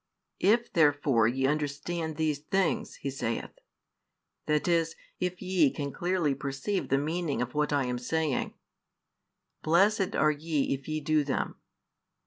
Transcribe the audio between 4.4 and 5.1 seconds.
that is,